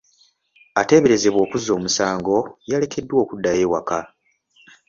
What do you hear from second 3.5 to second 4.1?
ewaka.